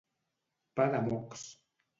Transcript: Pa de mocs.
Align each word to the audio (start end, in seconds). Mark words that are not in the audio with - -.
Pa 0.79 0.87
de 0.95 1.03
mocs. 1.11 1.47